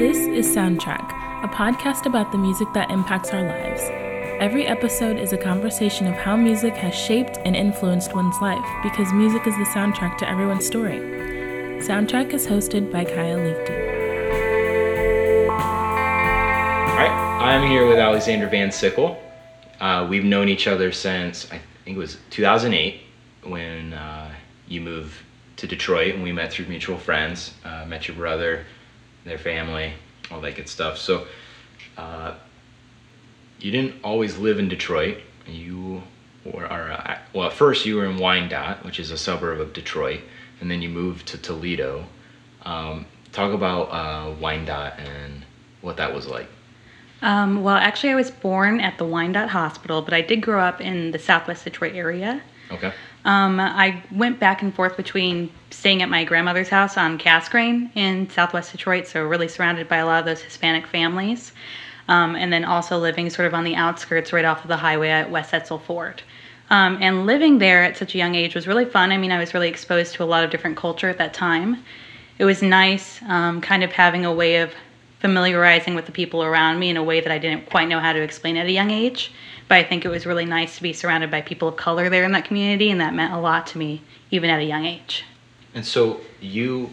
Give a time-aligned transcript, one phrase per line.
[0.00, 1.12] This is Soundtrack,
[1.44, 3.82] a podcast about the music that impacts our lives.
[4.40, 9.12] Every episode is a conversation of how music has shaped and influenced one's life because
[9.12, 11.00] music is the soundtrack to everyone's story.
[11.80, 13.90] Soundtrack is hosted by Kaya Leakty.
[15.50, 19.22] All right, I'm here with Alexandra Van Sickle.
[19.80, 23.02] Uh, we've known each other since I think it was 2008
[23.42, 24.32] when uh,
[24.66, 25.18] you moved
[25.56, 27.52] to Detroit and we met through mutual friends.
[27.66, 28.64] Uh, met your brother,
[29.30, 29.94] their family,
[30.30, 30.98] all that good stuff.
[30.98, 31.26] So
[31.96, 32.34] uh,
[33.60, 35.18] you didn't always live in Detroit.
[35.46, 36.02] You
[36.44, 39.72] were, are, uh, well, at first you were in Wyandotte, which is a suburb of
[39.72, 40.20] Detroit,
[40.60, 42.04] and then you moved to Toledo.
[42.62, 45.44] Um, talk about uh, Wyandotte and
[45.80, 46.48] what that was like.
[47.22, 50.80] Um, well, actually, I was born at the Wyandotte Hospital, but I did grow up
[50.80, 52.42] in the Southwest Detroit area.
[52.70, 52.92] Okay.
[53.24, 57.90] Um, I went back and forth between staying at my grandmother's house on Cass Casgrain
[57.94, 61.52] in Southwest Detroit, so really surrounded by a lot of those Hispanic families,
[62.08, 65.10] um, and then also living sort of on the outskirts right off of the highway
[65.10, 66.22] at West Etzel Ford.
[66.70, 69.10] Um, and living there at such a young age was really fun.
[69.10, 71.84] I mean, I was really exposed to a lot of different culture at that time.
[72.38, 74.72] It was nice, um, kind of having a way of
[75.20, 78.12] familiarizing with the people around me in a way that I didn't quite know how
[78.12, 79.32] to explain at a young age.
[79.68, 82.24] But I think it was really nice to be surrounded by people of color there
[82.24, 85.24] in that community, and that meant a lot to me, even at a young age.
[85.74, 86.90] And so you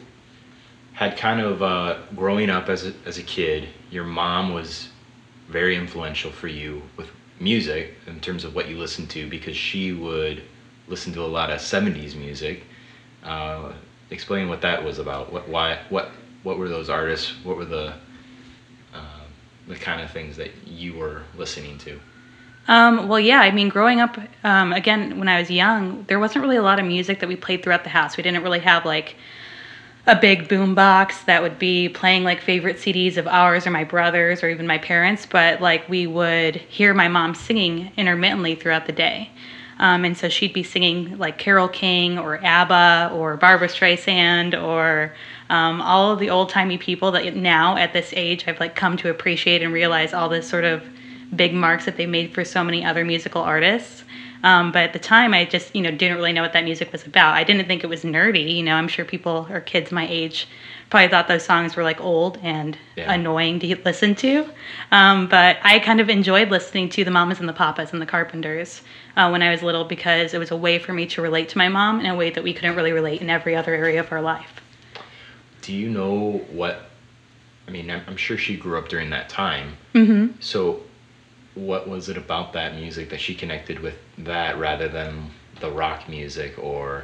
[0.94, 4.90] had kind of uh, growing up as a, as a kid, your mom was
[5.48, 9.94] very influential for you with music in terms of what you listened to because she
[9.94, 10.44] would
[10.88, 12.64] listen to a lot of 70s music.
[13.24, 13.74] Uh,
[14.10, 15.32] explain what that was about.
[15.32, 16.12] What, why, what,
[16.44, 17.34] what were those artists?
[17.44, 17.94] What were the,
[19.68, 22.00] the kind of things that you were listening to?
[22.68, 26.44] Um, well, yeah, I mean, growing up, um, again, when I was young, there wasn't
[26.44, 28.18] really a lot of music that we played throughout the house.
[28.18, 29.16] We didn't really have like
[30.06, 33.84] a big boom box that would be playing like favorite CDs of ours or my
[33.84, 38.86] brother's or even my parents, but like we would hear my mom singing intermittently throughout
[38.86, 39.30] the day.
[39.80, 45.14] Um, and so she'd be singing like Carole King or ABBA or Barbra Streisand or
[45.50, 48.98] um, all of the old timey people that now at this age I've like come
[48.98, 50.84] to appreciate and realize all this sort of
[51.36, 54.04] big marks that they made for so many other musical artists.
[54.44, 56.92] Um, but at the time, I just you know didn't really know what that music
[56.92, 57.34] was about.
[57.34, 58.56] I didn't think it was nerdy.
[58.58, 60.48] You know, I'm sure people or kids my age
[60.90, 63.12] probably thought those songs were like old and Yeah.
[63.12, 64.48] annoying to listen to.
[64.92, 68.06] Um, but I kind of enjoyed listening to the Mamas and the Papas and the
[68.06, 68.82] Carpenters
[69.18, 71.58] uh, when I was little because it was a way for me to relate to
[71.58, 74.12] my mom in a way that we couldn't really relate in every other area of
[74.12, 74.62] our life.
[75.68, 76.80] Do you know what?
[77.68, 79.76] I mean, I'm, I'm sure she grew up during that time.
[79.92, 80.80] hmm So,
[81.56, 86.08] what was it about that music that she connected with that rather than the rock
[86.08, 87.04] music or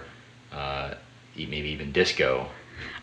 [0.53, 0.93] uh,
[1.35, 2.47] maybe even disco?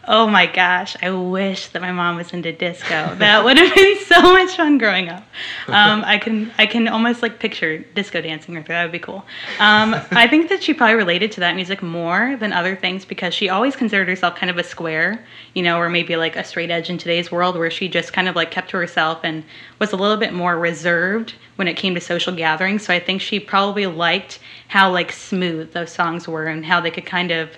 [0.09, 3.15] Oh my gosh, I wish that my mom was into disco.
[3.16, 5.22] That would have been so much fun growing up.
[5.69, 8.72] Um, I can I can almost like picture disco dancing with her.
[8.72, 9.25] That would be cool.
[9.59, 13.34] Um, I think that she probably related to that music more than other things because
[13.34, 15.25] she always considered herself kind of a square,
[15.55, 18.27] you know, or maybe like a straight edge in today's world where she just kind
[18.28, 19.44] of like kept to herself and
[19.78, 22.84] was a little bit more reserved when it came to social gatherings.
[22.84, 26.91] So I think she probably liked how like smooth those songs were and how they
[26.91, 27.50] could kind of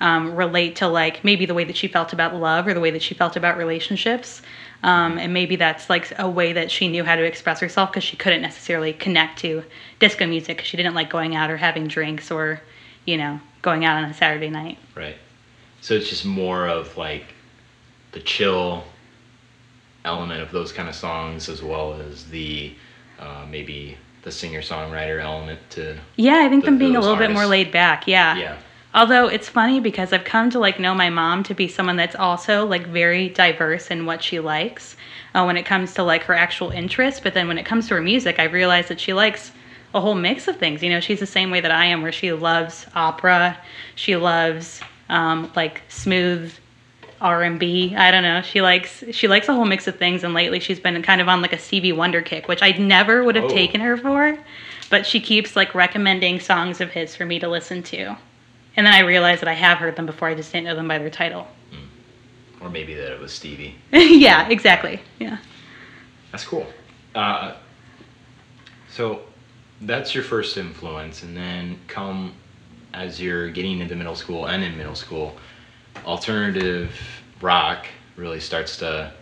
[0.00, 2.90] um, relate to like maybe the way that she felt about love or the way
[2.90, 4.42] that she felt about relationships.
[4.82, 8.04] Um, and maybe that's like a way that she knew how to express herself because
[8.04, 9.62] she couldn't necessarily connect to
[9.98, 12.62] disco music because she didn't like going out or having drinks or,
[13.04, 14.78] you know, going out on a Saturday night.
[14.94, 15.16] Right.
[15.82, 17.26] So it's just more of like
[18.12, 18.84] the chill
[20.06, 22.72] element of those kind of songs as well as the
[23.18, 27.16] uh, maybe the singer songwriter element to Yeah, I think The- them being a little
[27.16, 28.06] bit more laid back.
[28.08, 28.36] Yeah.
[28.36, 28.56] yeah
[28.92, 32.16] Although it's funny because I've come to like know my mom to be someone that's
[32.16, 34.96] also like very diverse in what she likes
[35.34, 37.20] uh, when it comes to like her actual interests.
[37.20, 39.52] But then when it comes to her music, I realized that she likes
[39.94, 40.82] a whole mix of things.
[40.82, 43.56] You know, she's the same way that I am, where she loves opera,
[43.94, 46.52] she loves um, like smooth
[47.20, 47.94] R and B.
[47.96, 48.40] I don't know.
[48.42, 51.28] She likes she likes a whole mix of things, and lately she's been kind of
[51.28, 53.48] on like a Stevie Wonder kick, which I never would have Oh.
[53.48, 54.38] taken her for.
[54.88, 58.16] But she keeps like recommending songs of his for me to listen to,
[58.76, 60.28] and then I realized that I have heard them before.
[60.28, 61.46] I just didn't know them by their title.
[62.60, 63.76] or maybe that it was Stevie.
[63.92, 65.00] yeah, exactly.
[65.18, 65.38] Yeah.
[66.30, 66.66] That's cool.
[67.14, 67.54] Uh,
[68.90, 69.22] so
[69.80, 72.34] that's your first influence, and then come
[72.92, 75.36] as you're getting into middle school and in middle school,
[76.04, 76.92] alternative
[77.40, 79.12] rock really starts to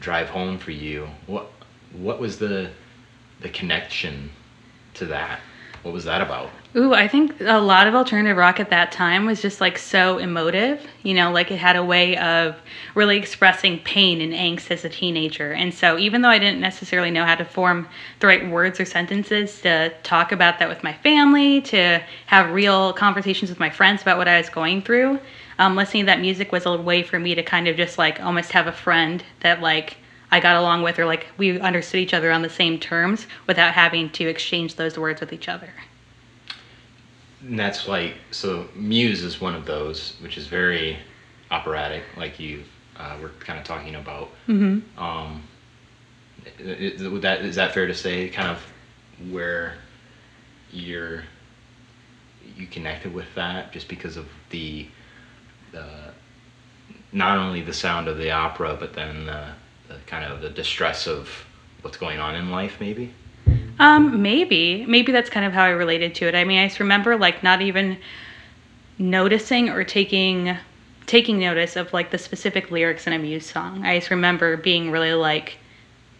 [0.00, 1.08] drive home for you.
[1.26, 1.50] What
[1.92, 2.70] what was the
[3.40, 4.30] the connection
[4.94, 5.40] to that?
[5.86, 6.50] what was that about?
[6.74, 10.18] Ooh, I think a lot of alternative rock at that time was just like so
[10.18, 10.86] emotive.
[11.02, 12.56] You know, like it had a way of
[12.94, 15.52] really expressing pain and angst as a teenager.
[15.52, 17.88] And so, even though I didn't necessarily know how to form
[18.20, 22.92] the right words or sentences to talk about that with my family, to have real
[22.92, 25.18] conversations with my friends about what I was going through,
[25.58, 28.20] um, listening to that music was a way for me to kind of just like
[28.20, 29.96] almost have a friend that like
[30.30, 33.72] I got along with, or like we understood each other on the same terms without
[33.72, 35.70] having to exchange those words with each other.
[37.46, 38.68] And that's like so.
[38.74, 40.98] Muse is one of those, which is very
[41.50, 42.64] operatic, like you
[42.96, 44.30] uh, were kind of talking about.
[44.48, 44.98] Mm-hmm.
[44.98, 45.42] Um,
[46.58, 48.28] is, would that is that fair to say?
[48.28, 49.74] Kind of where
[50.72, 51.22] you're
[52.56, 54.88] you connected with that, just because of the
[55.72, 55.86] the
[57.12, 59.46] not only the sound of the opera, but then the,
[59.88, 61.28] the kind of the distress of
[61.82, 63.12] what's going on in life, maybe.
[63.78, 64.86] Um, maybe.
[64.86, 66.34] Maybe that's kind of how I related to it.
[66.34, 67.98] I mean, I just remember like not even
[68.98, 70.56] noticing or taking
[71.06, 73.84] taking notice of like the specific lyrics in a Muse song.
[73.84, 75.58] I just remember being really like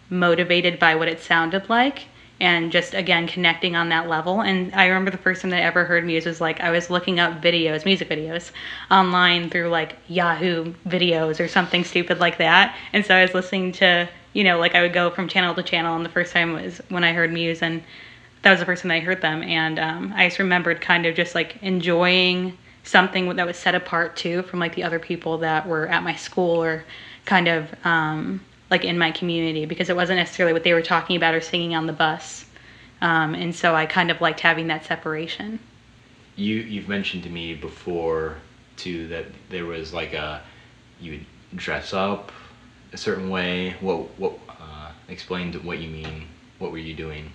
[0.09, 2.05] motivated by what it sounded like
[2.39, 4.41] and just again connecting on that level.
[4.41, 6.89] And I remember the first time that I ever heard Muse was like I was
[6.89, 8.51] looking up videos, music videos,
[8.91, 12.77] online through like Yahoo videos or something stupid like that.
[12.93, 14.07] And so I was listening to
[14.37, 16.79] you know, like I would go from channel to channel, and the first time was
[16.89, 17.81] when I heard Muse, and
[18.43, 21.15] that was the first time I heard them, and um, I just remembered kind of
[21.15, 25.67] just like enjoying something that was set apart too from like the other people that
[25.67, 26.85] were at my school or
[27.25, 28.39] kind of um,
[28.69, 31.73] like in my community because it wasn't necessarily what they were talking about or singing
[31.73, 32.45] on the bus,
[33.01, 35.57] um, and so I kind of liked having that separation.
[36.35, 38.35] You you've mentioned to me before
[38.75, 40.43] too that there was like a
[41.01, 41.25] you would
[41.57, 42.31] dress up
[42.93, 43.75] a certain way?
[43.81, 46.27] What what uh, explain what you mean?
[46.59, 47.31] What were you doing?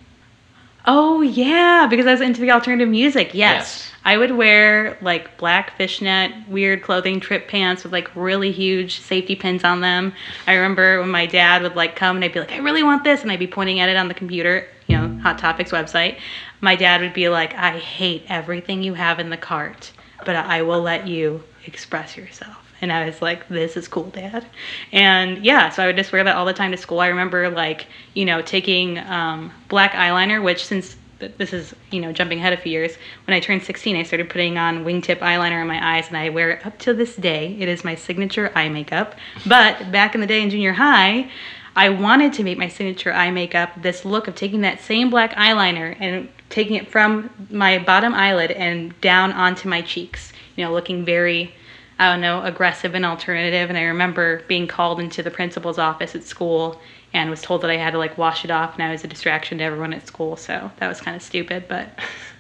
[0.85, 3.35] Oh yeah, because I was into the alternative music.
[3.35, 3.35] Yes.
[3.35, 3.93] Yes.
[4.05, 9.37] I would wear like black fishnet, weird clothing, trip pants with like really huge safety
[9.37, 10.13] pins on them.
[10.49, 13.05] I remember when my dad would like come and I'd be like, I really want
[13.05, 16.19] this, and I'd be pointing at it on the computer, you know, Hot Topic's website.
[16.61, 19.93] My dad would be like, I hate everything you have in the cart,
[20.25, 22.62] but I will let you express yourself.
[22.83, 24.45] And I was like, this is cool, dad.
[24.91, 26.99] And yeah, so I would just wear that all the time to school.
[26.99, 32.13] I remember like, you know, taking um, black eyeliner, which since this is, you know,
[32.13, 32.97] jumping ahead a few years,
[33.27, 36.31] when I turned 16, I started putting on wingtip eyeliner in my eyes and I
[36.31, 37.57] wear it up to this day.
[37.61, 39.15] It is my signature eye makeup.
[39.47, 41.31] But back in the day in junior high,
[41.77, 45.33] I wanted to make my signature eye makeup this look of taking that same black
[45.35, 50.73] eyeliner and taking it from my bottom eyelid and down onto my cheeks, you know,
[50.73, 51.55] looking very
[52.03, 53.69] I don't know, aggressive and alternative.
[53.69, 56.81] And I remember being called into the principal's office at school
[57.15, 59.07] and was told that I had to like wash it off and I was a
[59.07, 60.35] distraction to everyone at school.
[60.35, 61.97] So that was kind of stupid, but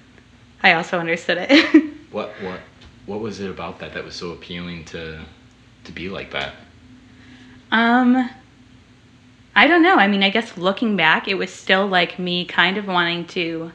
[0.65, 1.93] I also understood it.
[2.11, 2.61] What what
[3.07, 5.19] what was it about that that was so appealing to
[5.85, 6.53] to be like that?
[7.71, 8.29] um,
[9.57, 9.97] I don't know.
[9.97, 13.73] I mean, I guess looking back, it was still like me kind of wanting to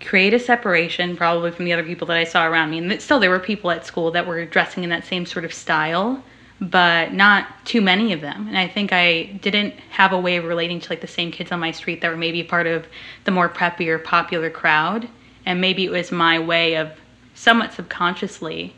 [0.00, 2.78] create a separation probably from the other people that I saw around me.
[2.78, 5.52] And still, there were people at school that were dressing in that same sort of
[5.52, 6.22] style,
[6.60, 8.48] but not too many of them.
[8.48, 11.52] And I think I didn't have a way of relating to like the same kids
[11.52, 12.86] on my street that were maybe part of
[13.24, 15.08] the more preppy or popular crowd.
[15.46, 16.92] And maybe it was my way of
[17.34, 18.74] somewhat subconsciously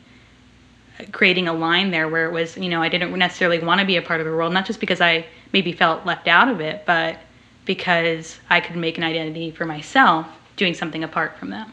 [1.10, 3.96] creating a line there where it was, you know, I didn't necessarily want to be
[3.96, 6.84] a part of the world, not just because I maybe felt left out of it,
[6.86, 7.18] but
[7.64, 11.72] because I could make an identity for myself doing something apart from them.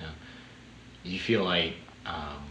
[0.00, 0.06] Yeah.
[1.04, 1.74] You feel like
[2.06, 2.42] um,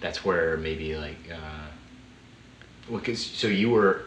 [0.00, 1.66] that's where maybe like uh,
[2.88, 4.04] well, 'cause- so you were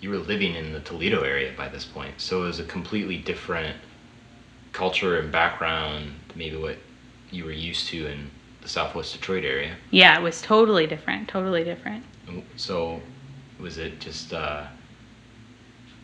[0.00, 3.16] you were living in the Toledo area by this point, so it was a completely
[3.18, 3.76] different
[4.72, 6.76] culture and background, maybe what
[7.30, 8.28] you were used to in
[8.62, 9.76] the Southwest Detroit area.
[9.92, 12.04] Yeah, it was totally different, totally different.
[12.56, 13.00] So,
[13.60, 14.64] was it just uh,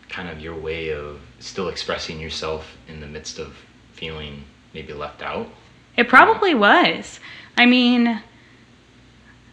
[0.08, 3.56] kind of your way of still expressing yourself in the midst of
[3.92, 5.48] feeling maybe left out?
[5.96, 7.20] It probably was.
[7.56, 8.22] I mean,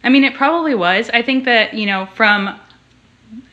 [0.04, 1.10] I mean, it probably was.
[1.10, 2.58] I think that you know, from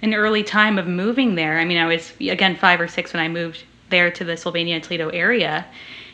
[0.01, 1.59] an early time of moving there.
[1.59, 4.79] I mean, I was again five or six when I moved there to the Sylvania
[4.79, 5.65] Toledo area,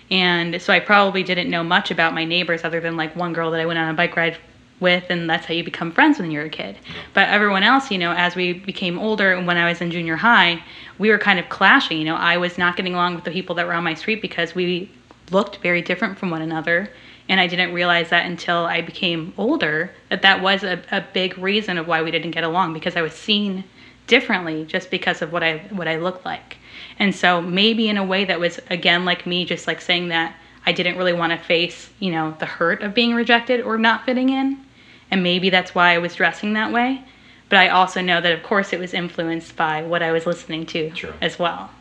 [0.09, 3.51] and so I probably didn't know much about my neighbors other than like one girl
[3.51, 4.37] that I went on a bike ride
[4.79, 6.77] with, and that's how you become friends when you're a kid.
[7.13, 10.15] But everyone else, you know, as we became older, and when I was in junior
[10.15, 10.63] high,
[10.97, 11.97] we were kind of clashing.
[11.97, 14.21] You know, I was not getting along with the people that were on my street
[14.21, 14.91] because we
[15.31, 16.89] looked very different from one another.
[17.27, 21.37] And I didn't realize that until I became older that that was a, a big
[21.37, 23.63] reason of why we didn't get along because I was seen
[24.07, 26.57] differently just because of what I what I looked like.
[26.97, 30.35] And so maybe in a way that was again like me just like saying that
[30.65, 34.05] I didn't really want to face, you know, the hurt of being rejected or not
[34.05, 34.65] fitting in.
[35.11, 37.03] And maybe that's why I was dressing that way.
[37.49, 40.65] But I also know that of course it was influenced by what I was listening
[40.67, 41.71] to as well.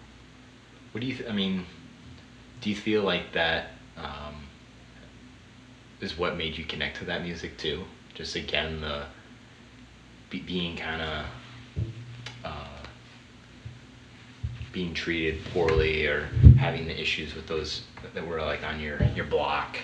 [0.92, 1.14] What do you?
[1.14, 1.66] Th- I mean,
[2.62, 4.46] do you feel like that um,
[6.00, 7.84] is what made you connect to that music too?
[8.14, 9.04] Just again the
[10.30, 11.26] be, being kind of
[12.44, 12.64] uh,
[14.72, 16.26] being treated poorly or
[16.58, 17.82] having the issues with those
[18.14, 19.78] that were like on your your block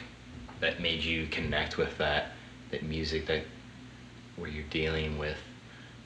[0.60, 2.32] that made you connect with that
[2.70, 3.44] that music that
[4.36, 5.38] where you're dealing with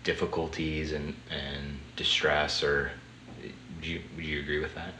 [0.05, 2.91] difficulties and and distress or
[3.77, 4.93] would you would you agree with that?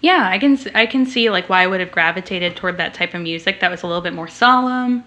[0.00, 3.14] Yeah, I can I can see like why I would have gravitated toward that type
[3.14, 5.04] of music that was a little bit more solemn,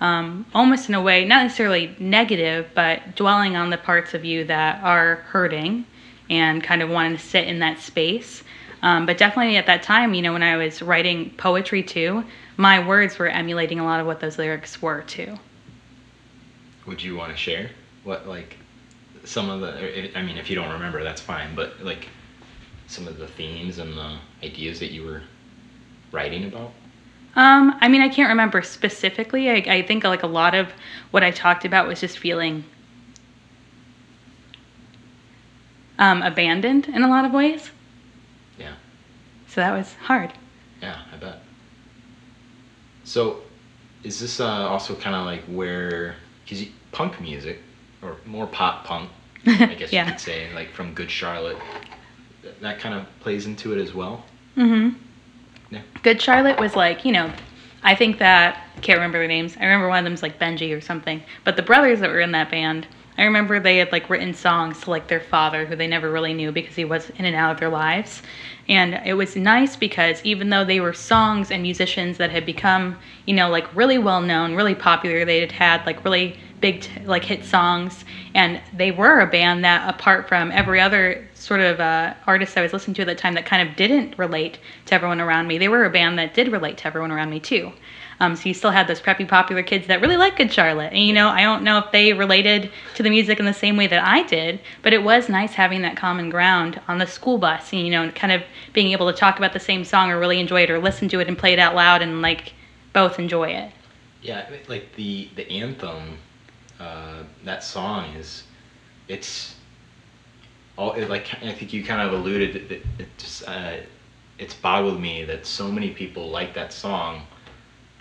[0.00, 4.44] um, almost in a way not necessarily negative, but dwelling on the parts of you
[4.44, 5.86] that are hurting,
[6.28, 8.42] and kind of wanting to sit in that space.
[8.82, 12.24] Um, but definitely at that time, you know, when I was writing poetry too,
[12.56, 15.38] my words were emulating a lot of what those lyrics were too.
[16.86, 17.70] Would you want to share
[18.04, 18.56] what like
[19.24, 20.18] some of the?
[20.18, 21.54] I mean, if you don't remember, that's fine.
[21.54, 22.08] But like
[22.86, 25.22] some of the themes and the ideas that you were
[26.10, 26.72] writing about.
[27.34, 29.48] Um, I mean, I can't remember specifically.
[29.48, 30.72] I, I think like a lot of
[31.10, 32.64] what I talked about was just feeling
[35.98, 37.70] um, abandoned in a lot of ways.
[38.58, 38.74] Yeah.
[39.48, 40.32] So that was hard.
[40.82, 41.41] Yeah, I bet.
[43.04, 43.42] So,
[44.04, 47.58] is this uh, also kind of like where, because punk music,
[48.02, 49.10] or more pop punk,
[49.46, 50.06] I guess Yeah.
[50.06, 51.58] you could say, like from Good Charlotte,
[52.42, 54.24] th- that kind of plays into it as well.
[54.56, 54.96] Mm-hmm.
[55.70, 55.82] Yeah.
[56.02, 57.32] Good Charlotte was like, you know,
[57.82, 59.56] I think that can't remember their names.
[59.58, 61.22] I remember one of them's like Benji or something.
[61.44, 62.86] But the brothers that were in that band,
[63.18, 66.32] I remember they had like written songs to like their father, who they never really
[66.34, 68.22] knew because he was in and out of their lives.
[68.68, 72.98] And it was nice because even though they were songs and musicians that had become,
[73.26, 77.04] you know, like really well known, really popular, they had had like really big t-
[77.04, 78.04] like hit songs,
[78.34, 82.62] and they were a band that, apart from every other sort of uh, artist I
[82.62, 85.58] was listening to at that time, that kind of didn't relate to everyone around me.
[85.58, 87.72] They were a band that did relate to everyone around me too.
[88.22, 90.92] Um, so you still had those preppy popular kids that really liked Good Charlotte.
[90.92, 93.76] And you know, I don't know if they related to the music in the same
[93.76, 97.36] way that I did, but it was nice having that common ground on the school
[97.36, 100.20] bus and you know, kind of being able to talk about the same song or
[100.20, 102.52] really enjoy it or listen to it and play it out loud and like
[102.92, 103.72] both enjoy it.
[104.22, 106.16] Yeah, like the the anthem,
[106.78, 108.44] uh, that song is,
[109.08, 109.56] it's,
[110.78, 113.78] all it, like I think you kind of alluded that it, just uh,
[114.38, 117.26] it's boggled me that so many people like that song,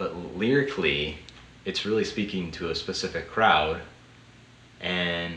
[0.01, 1.15] but lyrically,
[1.63, 3.79] it's really speaking to a specific crowd,
[4.79, 5.35] and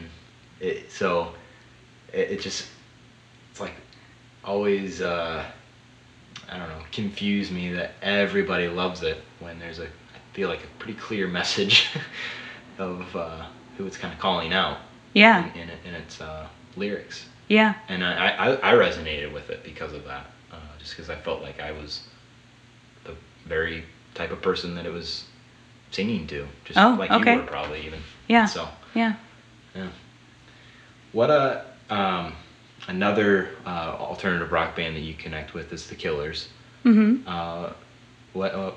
[0.59, 1.35] it so
[2.14, 2.71] it, it just
[3.50, 3.75] it's like
[4.42, 5.44] always uh,
[6.50, 10.64] I don't know confuse me that everybody loves it when there's a I feel like
[10.64, 11.88] a pretty clear message
[12.78, 13.44] of uh,
[13.76, 14.78] who it's kind of calling out
[15.12, 19.62] Yeah, in, in, in its uh, lyrics, yeah, and I, I, I resonated with it
[19.62, 22.00] because of that, uh, just because I felt like I was
[23.04, 23.14] the
[23.47, 25.25] very type of person that it was
[25.90, 27.35] singing to, just Oh, like okay.
[27.35, 28.00] you were probably even.
[28.28, 29.14] yeah, So yeah.
[29.75, 29.88] yeah.
[31.12, 32.35] What a um,
[32.88, 36.49] another uh, alternative rock band that you connect with is the Killers.
[36.85, 37.28] Mm-hmm.
[37.28, 37.71] Uh,
[38.33, 38.73] what uh,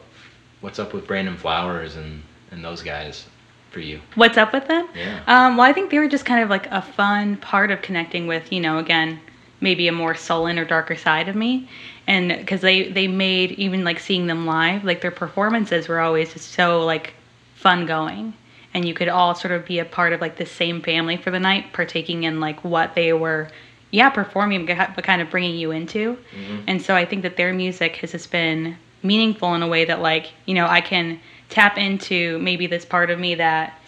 [0.62, 3.26] what's up with Brandon Flowers and and those guys
[3.72, 4.00] for you?
[4.16, 4.88] What's up with them?
[4.96, 5.22] Yeah.
[5.28, 8.28] Um, well, I think they were just kind of like a fun part of connecting
[8.28, 9.20] with, you know, again,
[9.60, 11.68] maybe a more sullen or darker side of me.
[12.06, 16.34] And because they, they made, even like seeing them live, like their performances were always
[16.34, 17.14] just so like
[17.56, 18.34] fun going.
[18.74, 21.32] And you could all sort of be a part of like the same family for
[21.32, 23.50] the night, partaking in like what they were,
[23.92, 26.16] yeah, performing, but kind of bringing you into.
[26.16, 26.64] Mm-hmm.
[26.68, 30.02] And so I think that their music has just been meaningful in a way that,
[30.02, 33.80] like, you know, I can tap into maybe this part of me that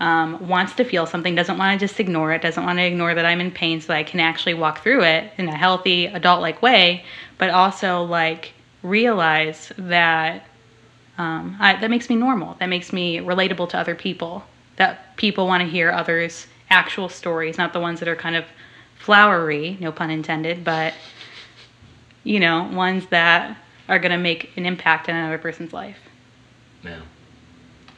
[0.00, 3.14] um, wants to feel something, doesn't want to just ignore it, doesn't want to ignore
[3.14, 6.40] that I'm in pain so I can actually walk through it in a healthy, adult
[6.40, 7.04] like way,
[7.36, 8.52] but also like
[8.82, 10.46] realize that
[11.18, 14.44] um, I, that makes me normal, that makes me relatable to other people,
[14.76, 18.44] that people want to hear others' actual stories, not the ones that are kind of
[18.96, 20.94] flowery, no pun intended, but
[22.22, 23.56] you know, ones that
[23.88, 25.98] are going to make an impact in another person's life.
[26.84, 27.00] Yeah.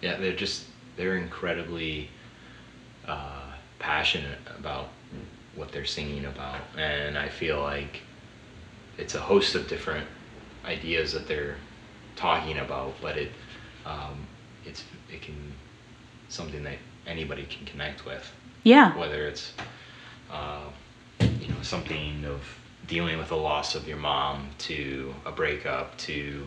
[0.00, 0.64] Yeah, they're just
[1.00, 2.10] they're incredibly
[3.08, 4.88] uh, passionate about
[5.56, 8.02] what they're singing about, and I feel like
[8.98, 10.06] it's a host of different
[10.66, 11.56] ideas that they're
[12.16, 13.32] talking about, but it
[13.86, 14.26] um,
[14.66, 15.34] it's it can
[16.28, 16.76] something that
[17.06, 18.30] anybody can connect with,
[18.62, 18.96] Yeah.
[18.98, 19.54] whether it's
[20.30, 20.68] uh,
[21.20, 22.42] you know something of
[22.86, 26.46] dealing with the loss of your mom to a breakup to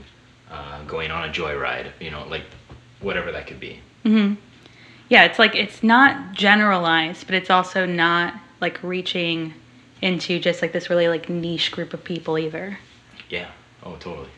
[0.51, 1.87] uh, going on a joyride.
[1.99, 2.43] You know, like
[3.01, 3.79] whatever that could be.
[4.03, 4.33] Hmm
[5.09, 9.53] Yeah, it's like it's not generalized, but it's also not like reaching
[10.01, 12.79] into just like this really like niche group of people either.
[13.29, 13.49] Yeah.
[13.83, 14.29] Oh, totally.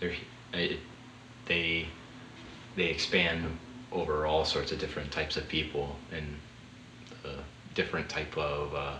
[0.00, 0.14] They're
[1.46, 1.86] they
[2.76, 3.58] they expand
[3.90, 6.26] over all sorts of different types of people and
[7.24, 7.42] uh,
[7.74, 8.96] different type of uh,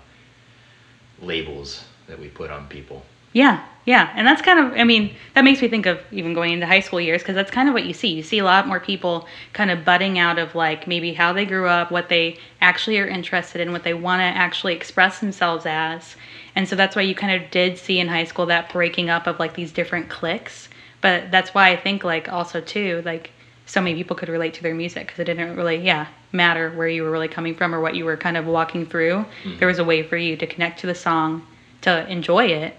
[1.20, 3.02] labels that we put on people.
[3.32, 6.52] Yeah, yeah, and that's kind of I mean that makes me think of even going
[6.52, 8.08] into high school years because that's kind of what you see.
[8.08, 11.44] You see a lot more people kind of budding out of like maybe how they
[11.44, 15.66] grew up, what they actually are interested in, what they want to actually express themselves
[15.66, 16.14] as.
[16.54, 19.26] And so that's why you kind of did see in high school that breaking up
[19.26, 20.68] of like these different cliques.
[21.00, 23.30] But that's why I think like also too like
[23.66, 26.88] so many people could relate to their music because it didn't really yeah matter where
[26.88, 29.24] you were really coming from or what you were kind of walking through.
[29.42, 29.58] Hmm.
[29.58, 31.44] There was a way for you to connect to the song,
[31.80, 32.76] to enjoy it,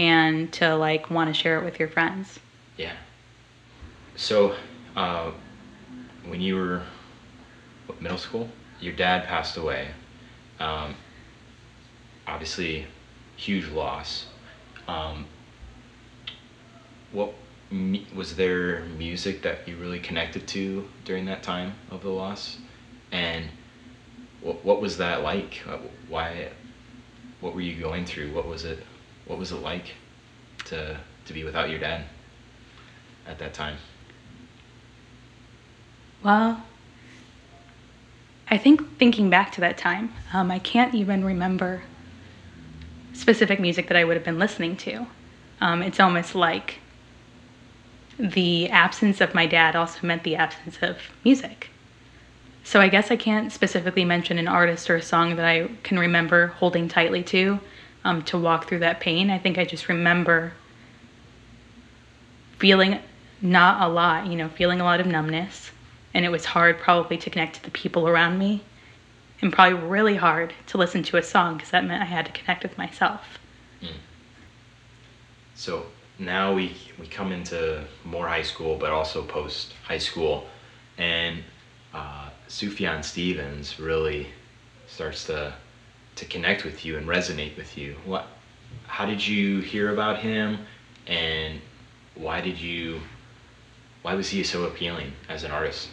[0.00, 2.40] and to like want to share it with your friends.
[2.78, 2.94] Yeah.
[4.16, 4.54] So,
[4.96, 5.30] uh,
[6.26, 6.82] when you were
[7.84, 8.48] what, middle school,
[8.80, 9.88] your dad passed away.
[10.58, 10.94] Um,
[12.26, 12.86] obviously,
[13.36, 14.26] huge loss.
[14.88, 15.26] Um,
[17.12, 17.34] what
[18.16, 22.56] was there music that you really connected to during that time of the loss,
[23.12, 23.44] and
[24.40, 25.62] what what was that like?
[25.68, 25.76] Uh,
[26.08, 26.48] Why?
[27.42, 28.32] What were you going through?
[28.32, 28.82] What was it?
[29.26, 29.94] What was it like
[30.66, 30.96] to
[31.26, 32.04] to be without your dad
[33.26, 33.76] at that time?
[36.22, 36.62] Well,
[38.48, 41.82] I think thinking back to that time, um, I can't even remember
[43.12, 45.06] specific music that I would have been listening to.
[45.60, 46.78] Um, it's almost like
[48.18, 51.70] the absence of my dad also meant the absence of music.
[52.64, 55.98] So I guess I can't specifically mention an artist or a song that I can
[55.98, 57.60] remember holding tightly to
[58.04, 59.30] um, to walk through that pain.
[59.30, 60.52] I think I just remember
[62.58, 62.98] feeling
[63.40, 65.70] not a lot, you know, feeling a lot of numbness.
[66.12, 68.62] And it was hard probably to connect to the people around me
[69.40, 72.32] and probably really hard to listen to a song because that meant I had to
[72.32, 73.38] connect with myself.
[75.54, 75.84] So
[76.18, 80.46] now we we come into more high school, but also post high school,
[80.96, 81.42] and
[81.92, 84.28] uh, Sufjan Stevens really
[84.86, 85.52] starts to
[86.20, 87.96] to connect with you and resonate with you.
[88.04, 88.26] What?
[88.86, 90.58] How did you hear about him,
[91.06, 91.60] and
[92.14, 93.00] why did you?
[94.02, 95.88] Why was he so appealing as an artist?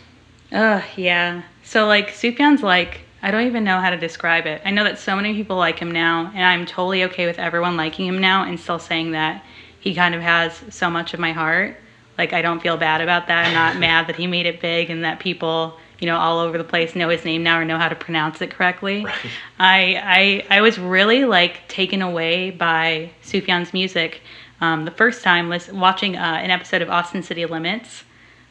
[0.51, 1.43] Ugh, yeah.
[1.63, 4.61] So like Sufjan's like I don't even know how to describe it.
[4.63, 7.75] I know that so many people like him now, and I'm totally okay with everyone
[7.75, 9.43] liking him now and still saying that
[9.79, 11.77] he kind of has so much of my heart.
[12.17, 13.47] Like I don't feel bad about that.
[13.47, 16.57] I'm not mad that he made it big and that people, you know, all over
[16.57, 19.05] the place know his name now or know how to pronounce it correctly.
[19.05, 19.15] Right.
[19.59, 24.21] I I I was really like taken away by Sufjan's music
[24.61, 28.03] um, the first time listen, watching uh, an episode of Austin City Limits.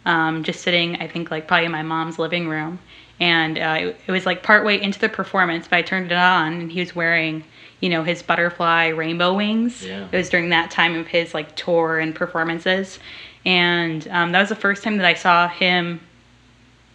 [0.04, 2.78] Um, just sitting, I think like probably in my mom's living room,
[3.18, 6.52] and uh, it, it was like partway into the performance, but I turned it on
[6.60, 7.42] and he was wearing,
[7.80, 9.84] you know, his butterfly rainbow wings.
[9.84, 10.06] Yeah.
[10.12, 13.00] It was during that time of his like tour and performances,
[13.44, 16.00] and um, that was the first time that I saw him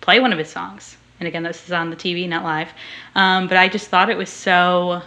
[0.02, 0.98] play one of his songs.
[1.20, 2.70] And again, this is on the TV, not live.
[3.16, 5.02] Um, but I just thought it was so,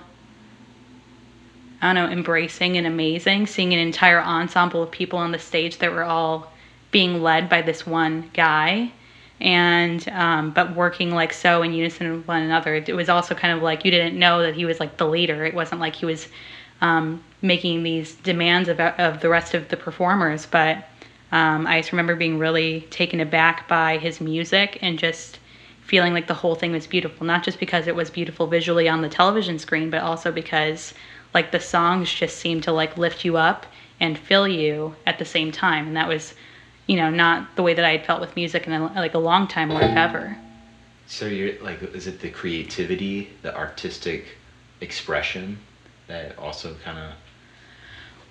[1.83, 5.78] I don't know, embracing and amazing seeing an entire ensemble of people on the stage
[5.78, 6.52] that were all
[6.92, 8.92] being led by this one guy
[9.40, 12.76] and um, but working like so in unison with one another.
[12.76, 15.44] It was also kind of like you didn't know that he was like the leader.
[15.44, 16.28] It wasn't like he was
[16.80, 20.88] um, making these demands of, of the rest of the performers, but
[21.35, 25.38] um, I just remember being really taken aback by his music and just
[25.83, 27.27] feeling like the whole thing was beautiful.
[27.27, 30.94] Not just because it was beautiful visually on the television screen, but also because
[31.35, 33.66] like the songs just seemed to like lift you up
[34.01, 36.35] and fill you at the same time, and that was
[36.87, 39.18] you know, not the way that I had felt with music in a, like a
[39.18, 40.37] long time or if ever.
[41.07, 44.37] So you're like, is it the creativity, the artistic
[44.81, 45.59] expression
[46.07, 47.12] that also kind of?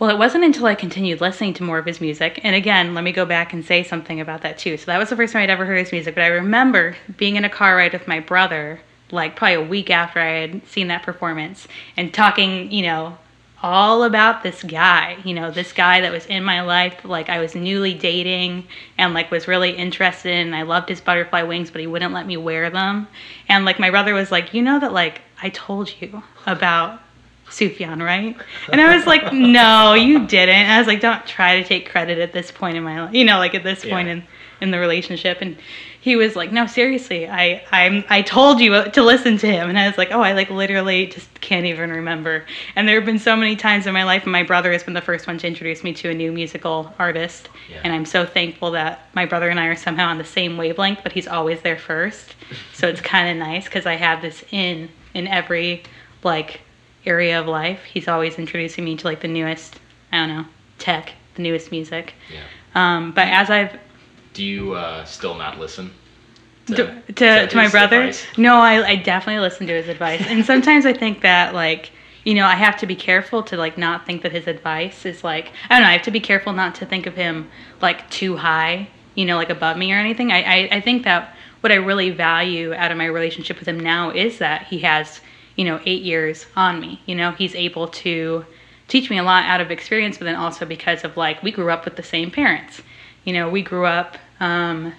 [0.04, 2.42] Well, it wasn't until I continued listening to more of his music.
[2.44, 4.76] And again, let me go back and say something about that too.
[4.76, 6.14] So that was the first time I'd ever heard his music.
[6.14, 9.90] But I remember being in a car ride with my brother, like probably a week
[9.90, 13.18] after I had seen that performance, and talking, you know,
[13.62, 17.40] all about this guy, you know, this guy that was in my life, like I
[17.40, 20.54] was newly dating and like was really interested in.
[20.54, 23.08] I loved his butterfly wings, but he wouldn't let me wear them.
[23.48, 27.00] And like my brother was like, you know that like I told you about
[27.50, 28.36] Sufjan, right?
[28.72, 30.70] And I was like, no, you didn't.
[30.70, 33.26] I was like, don't try to take credit at this point in my life, you
[33.26, 34.14] know, like at this point Yeah.
[34.14, 34.24] in
[34.62, 35.58] in the relationship and
[36.00, 39.78] he was like no seriously i i'm i told you to listen to him and
[39.78, 42.46] i was like oh i like literally just can't even remember
[42.78, 44.94] and there have been so many times in my life and my brother has been
[44.94, 47.82] the first one to introduce me to a new musical artist Yeah.
[47.84, 51.00] and i'm so thankful that my brother and i are somehow on the same wavelength
[51.04, 52.36] but he's always there first
[52.74, 55.84] so it's kind of nice because i have this in in every
[56.24, 56.62] like
[57.06, 59.80] area of life he's always introducing me to like the newest
[60.12, 60.46] i don't know
[60.80, 62.42] tech the newest music Yeah.
[62.76, 63.78] um, but as i've
[64.34, 65.92] Do you uh, still not listen?
[66.68, 68.26] to, to, to my brother advice?
[68.38, 71.92] no I, I definitely listen to his advice and sometimes i think that like
[72.24, 75.24] you know i have to be careful to like not think that his advice is
[75.26, 77.50] like i don't know i have to be careful not to think of him
[77.82, 81.36] like too high you know like above me or anything i i, I think that
[81.60, 85.20] what i really value out of my relationship with him now is that he has
[85.56, 88.46] you know eight years on me you know he's able to
[88.88, 91.70] teach me a lot out of experience but then also because of like we grew
[91.70, 92.82] up with the same parents
[93.24, 94.94] you know we grew up um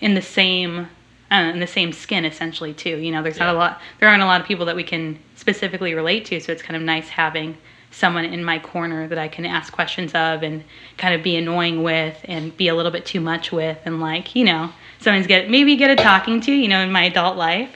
[0.00, 0.88] in the same
[1.30, 2.98] I in the same skin essentially too.
[2.98, 5.18] You know, there's not a lot there aren't a lot of people that we can
[5.34, 7.56] specifically relate to, so it's kind of nice having
[7.90, 10.62] someone in my corner that I can ask questions of and
[10.98, 14.36] kind of be annoying with and be a little bit too much with and like,
[14.36, 17.74] you know, sometimes get maybe get a talking to, you know, in my adult life.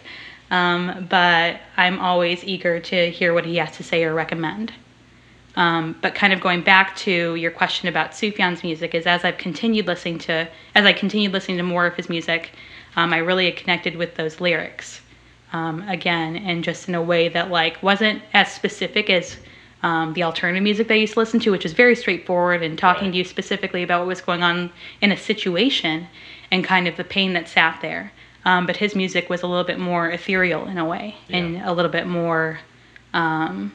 [0.51, 4.73] Um, but I'm always eager to hear what he has to say or recommend.
[5.57, 9.39] Um, but kind of going back to your question about Sufjan's music is as I've
[9.39, 12.51] continued listening to as I continued listening to more of his music,
[12.97, 15.01] um, I really connected with those lyrics
[15.53, 19.37] um, again, and just in a way that like wasn't as specific as
[19.83, 22.79] um, the alternative music that I used to listen to, which is very straightforward and
[22.79, 23.13] talking Right.
[23.13, 26.07] to you specifically about what was going on in a situation
[26.53, 28.13] and kind of the pain that sat there.
[28.45, 31.73] Um, but his music was a little bit more ethereal in a way, and a
[31.73, 32.59] little bit more
[33.13, 33.73] um,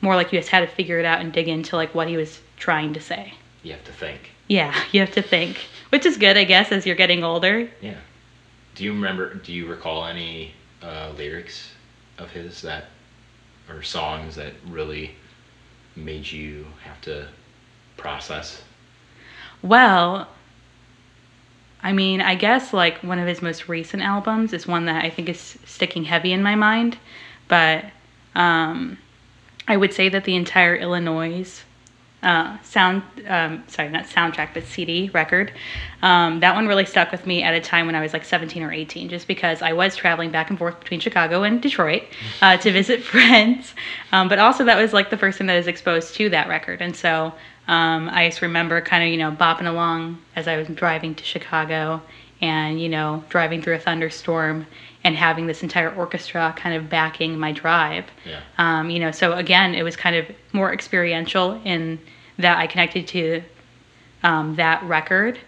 [0.00, 2.16] more like you just had to figure it out and dig into like what he
[2.16, 3.34] was trying to say.
[3.62, 4.30] You have to think.
[4.46, 5.56] Yeah, you have to think,
[5.88, 7.68] which is good, I guess, as you're getting older.
[7.80, 7.98] Yeah.
[8.74, 9.34] Do you remember?
[9.34, 11.72] Do you recall any uh, lyrics
[12.18, 12.86] of his that,
[13.68, 15.14] or songs that really
[15.96, 17.28] made you have to
[17.96, 18.62] process?
[19.62, 20.28] Well,
[21.84, 25.10] I mean, I guess like one of his most recent albums is one that I
[25.10, 26.96] think is sticking heavy in my mind,
[27.46, 27.84] but
[28.34, 28.96] um,
[29.68, 31.62] I would say that the entire Illinois
[32.22, 35.52] uh, sound, um, sorry, not soundtrack, but CD record,
[36.00, 38.62] um, that one really stuck with me at a time when I was like 17
[38.62, 42.04] or 18, just because I was traveling back and forth between Chicago and Detroit
[42.40, 43.74] uh, to visit friends.
[44.10, 46.48] Um, but also, that was like the first time that I was exposed to that
[46.48, 46.80] record.
[46.80, 47.34] And so
[47.66, 51.24] um, I just remember kind of, you know, bopping along as I was driving to
[51.24, 52.02] Chicago
[52.40, 54.66] and, you know, driving through a thunderstorm
[55.02, 58.04] and having this entire orchestra kind of backing my drive.
[58.24, 58.40] Yeah.
[58.58, 61.98] Um, you know, so again, it was kind of more experiential in
[62.38, 63.42] that I connected to
[64.22, 65.38] um, that record.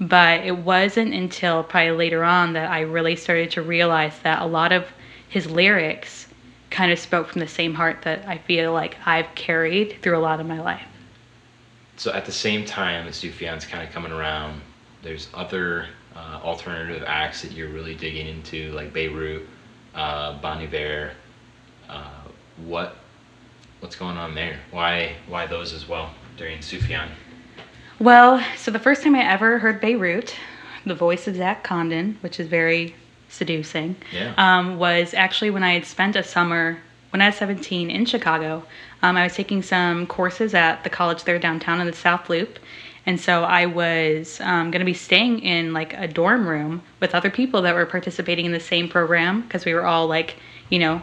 [0.00, 4.46] But it wasn't until probably later on that I really started to realize that a
[4.46, 4.86] lot of
[5.28, 6.26] his lyrics
[6.70, 10.20] kind of spoke from the same heart that I feel like I've carried through a
[10.20, 10.82] lot of my life.
[12.02, 14.60] So at the same time as Sufjan's kind of coming around,
[15.04, 15.86] there's other
[16.16, 19.46] uh, alternative acts that you're really digging into, like Beirut,
[19.94, 21.12] uh, Bon Iver.
[21.88, 22.10] Uh,
[22.66, 22.96] what
[23.78, 24.58] what's going on there?
[24.72, 27.08] Why why those as well during Sufjan?
[28.00, 30.34] Well, so the first time I ever heard Beirut,
[30.84, 32.96] the voice of Zach Condon, which is very
[33.28, 34.34] seducing, Yeah.
[34.38, 36.78] um, was actually when I had spent a summer
[37.12, 38.64] when I was 17 in Chicago.
[39.02, 42.58] Um, I was taking some courses at the college there downtown in the South Loop.
[43.04, 47.14] And so I was um, going to be staying in like a dorm room with
[47.14, 50.36] other people that were participating in the same program because we were all like,
[50.70, 51.02] you know,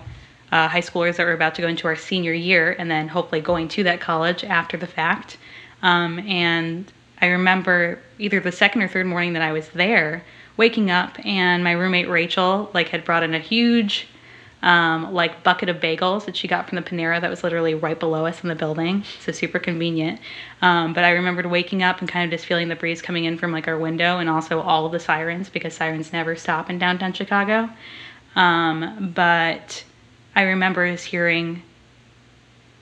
[0.51, 3.41] uh, high schoolers that were about to go into our senior year and then hopefully
[3.41, 5.37] going to that college after the fact.
[5.83, 6.91] Um, and
[7.21, 10.23] I remember either the second or third morning that I was there,
[10.57, 14.07] waking up and my roommate Rachel like had brought in a huge
[14.61, 17.99] um, like bucket of bagels that she got from the Panera that was literally right
[17.99, 19.03] below us in the building.
[19.21, 20.19] So super convenient.
[20.61, 23.37] Um, but I remembered waking up and kind of just feeling the breeze coming in
[23.37, 26.77] from like our window and also all of the sirens because sirens never stop in
[26.77, 27.69] downtown Chicago.
[28.35, 29.83] Um, but
[30.35, 31.63] I remember just hearing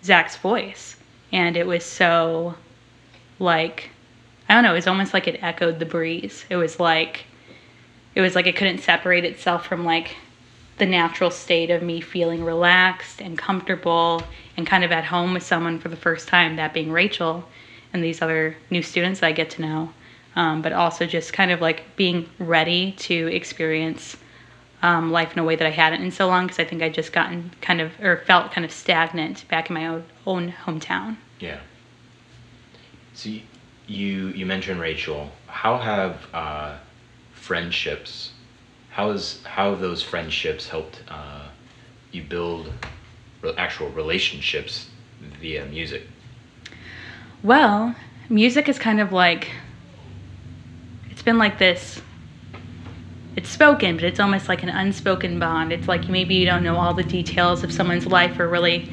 [0.03, 0.95] Zach's voice
[1.31, 2.55] and it was so
[3.39, 3.91] like
[4.49, 6.45] I don't know, it was almost like it echoed the breeze.
[6.49, 7.25] It was like
[8.15, 10.15] it was like it couldn't separate itself from like
[10.77, 14.21] the natural state of me feeling relaxed and comfortable
[14.55, 17.47] and kind of at home with someone for the first time, that being Rachel
[17.93, 19.93] and these other new students I get to know.
[20.35, 24.17] Um, but also just kind of like being ready to experience
[24.83, 26.93] um, life in a way that I hadn't in so long because I think I'd
[26.93, 31.17] just gotten kind of or felt kind of stagnant back in my own, own hometown.
[31.39, 31.59] Yeah.
[33.13, 33.41] So you,
[33.87, 35.31] you you mentioned Rachel.
[35.47, 36.77] how have uh,
[37.33, 38.31] friendships,
[38.97, 41.43] how is how have those friendships helped uh,
[42.11, 42.73] you build
[43.43, 44.89] re- actual relationships
[45.39, 46.01] via music?
[47.43, 47.95] Well,
[48.27, 49.51] music is kind of like
[51.11, 52.01] it's been like this
[53.35, 55.71] it's spoken, but it's almost like an unspoken bond.
[55.71, 58.91] It's like maybe you don't know all the details of someone's life or really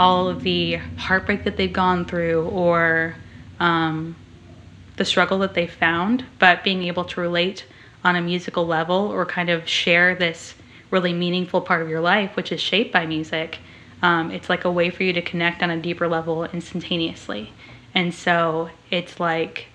[0.00, 3.14] all of the heartbreak that they've gone through or
[3.60, 4.16] um,
[4.96, 7.66] the struggle that they found, but being able to relate
[8.04, 10.54] on a musical level or kind of share this
[10.90, 13.58] really meaningful part of your life, which is shaped by music,
[14.02, 17.52] um, it's like a way for you to connect on a deeper level instantaneously.
[17.94, 19.66] And so it's like,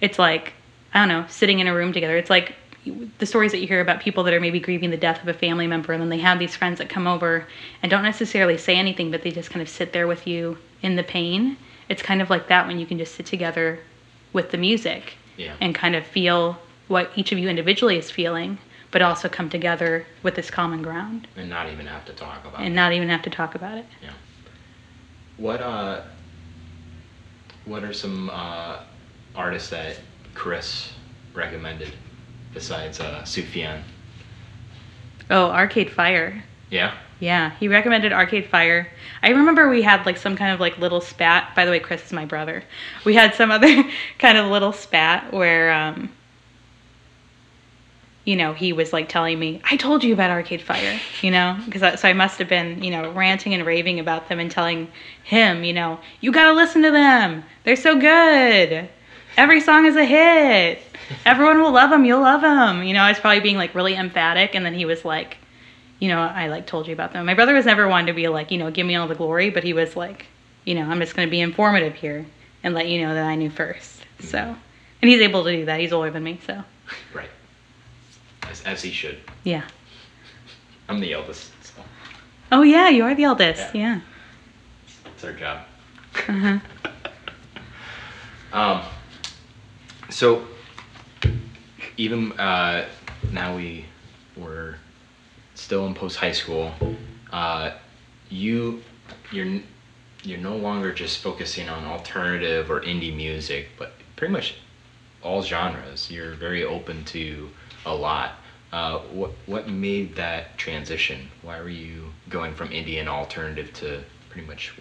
[0.00, 0.52] it's like,
[0.92, 2.16] I don't know, sitting in a room together.
[2.16, 2.54] It's like
[3.18, 5.34] the stories that you hear about people that are maybe grieving the death of a
[5.34, 7.46] family member and then they have these friends that come over
[7.82, 10.96] and don't necessarily say anything but they just kind of sit there with you in
[10.96, 11.56] the pain
[11.90, 13.78] it's kind of like that when you can just sit together
[14.32, 15.54] with the music Yeah.
[15.60, 16.56] and kind of feel
[16.88, 18.58] what each of you individually is feeling
[18.90, 22.60] but also come together with this common ground And not even have to talk about
[22.60, 22.76] and it.
[22.76, 24.10] not even have to talk about it Yeah.
[25.36, 26.02] What uh
[27.64, 28.78] what are some uh
[29.36, 30.00] artists that
[30.34, 30.92] Chris
[31.34, 31.92] recommended
[32.54, 33.82] besides uh Sufjan?
[35.30, 36.94] oh arcade fire Yeah?
[37.20, 38.86] Yeah, he recommended Arcade Fire.
[39.24, 41.52] I remember we had like some kind of like little spat.
[41.56, 42.62] By the way, Chris is my brother.
[43.04, 43.82] We had some other
[44.20, 46.10] kind of little spat where, um,
[48.28, 51.56] you know, he was like telling me, "I told you about Arcade Fire," you know,
[51.64, 54.88] because so I must have been, you know, ranting and raving about them and telling
[55.24, 57.42] him, you know, you gotta listen to them.
[57.64, 58.86] They're so good.
[59.38, 60.82] Every song is a hit.
[61.24, 62.04] Everyone will love them.
[62.04, 62.82] You'll love them.
[62.82, 65.38] You know, I was probably being like really emphatic, and then he was like
[65.98, 67.24] you know, I like told you about them.
[67.24, 69.48] My brother was never one to be like, you know, give me all the glory,
[69.48, 70.26] but he was like,
[70.66, 72.26] you know, I'm just going to be informative here
[72.62, 74.04] and let you know that I knew first.
[74.20, 75.80] So, and he's able to do that.
[75.80, 76.62] He's older than me, so
[77.12, 77.30] Right.
[78.50, 79.18] As, as he should.
[79.44, 79.62] yeah.
[80.88, 81.82] I'm the eldest, so
[82.50, 83.74] Oh yeah, you are the eldest.
[83.74, 84.00] Yeah.
[84.94, 85.10] Yeah.
[85.14, 85.66] it's our job.
[86.28, 86.58] Uh-huh.
[88.50, 88.80] Um,
[90.08, 90.42] so
[91.98, 92.86] even uh,
[93.30, 93.84] now we
[94.38, 94.76] were
[95.54, 96.72] still in post high school.
[97.30, 97.72] Uh,
[98.30, 98.82] you
[99.30, 99.60] you're
[100.22, 104.54] you're no longer just focusing on alternative or indie music, but pretty much
[105.22, 106.10] all genres.
[106.10, 107.50] You're very open to
[107.88, 108.32] a lot.
[108.72, 111.28] Uh, what what made that transition?
[111.42, 114.74] Why were you going from indie and alternative to pretty much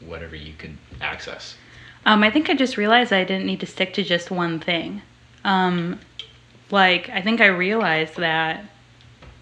[0.00, 1.56] whatever you could access?
[2.04, 5.02] Um, I think I just realized I didn't need to stick to just one thing.
[5.44, 6.00] Um,
[6.70, 8.64] like, I think I realized that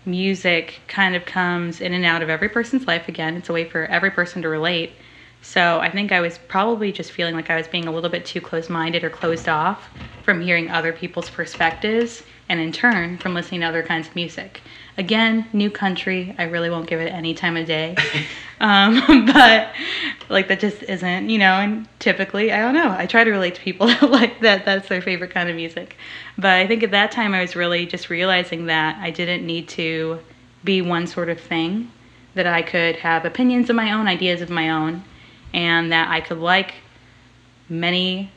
[0.06, 3.36] music kind of comes in and out of every person's life again.
[3.36, 4.92] It's a way for every person to relate.
[5.40, 8.24] So I think I was probably just feeling like I was being a little bit
[8.24, 9.88] too close minded or closed off
[10.22, 14.60] from hearing other people's perspectives and in turn from listening to other kinds of music.
[14.96, 16.34] Again, new country.
[16.38, 17.96] I really won't give it any time of day.
[18.60, 19.72] um, but
[20.28, 23.54] like that just isn't, you know, and typically, I don't know, I try to relate
[23.56, 24.64] to people like that.
[24.64, 25.96] That's their favorite kind of music.
[26.36, 29.68] But I think at that time I was really just realizing that I didn't need
[29.70, 30.20] to
[30.62, 31.90] be one sort of thing,
[32.34, 35.04] that I could have opinions of my own, ideas of my own,
[35.52, 36.74] and that I could like
[37.68, 38.30] many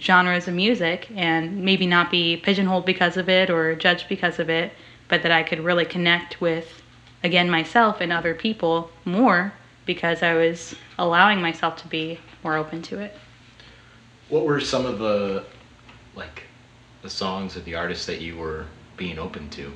[0.00, 4.50] genres of music and maybe not be pigeonholed because of it or judged because of
[4.50, 4.72] it,
[5.08, 6.82] but that I could really connect with,
[7.24, 9.52] again, myself and other people more
[9.86, 13.16] because I was allowing myself to be more open to it.
[14.28, 15.44] What were some of the
[16.14, 16.42] like
[17.02, 19.72] the songs or the artists that you were being open to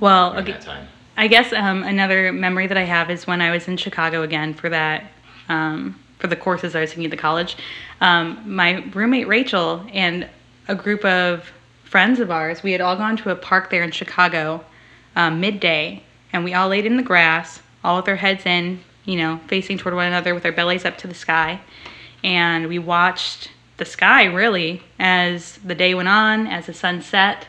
[0.00, 0.88] Well, okay, that time?
[1.16, 4.52] I guess um, another memory that I have is when I was in Chicago again
[4.52, 5.04] for that
[5.48, 7.56] um, for the courses I was taking at the college.
[8.00, 10.28] Um, my roommate Rachel and
[10.68, 11.50] a group of
[11.84, 14.64] friends of ours, we had all gone to a park there in Chicago
[15.14, 19.16] um, midday, and we all laid in the grass, all with our heads in, you
[19.16, 21.60] know, facing toward one another with our bellies up to the sky,
[22.22, 27.46] and we watched the sky really as the day went on, as the sun set,